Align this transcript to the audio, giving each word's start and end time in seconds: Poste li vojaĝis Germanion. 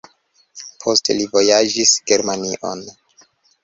Poste 0.85 1.17
li 1.19 1.29
vojaĝis 1.37 1.95
Germanion. 2.11 2.87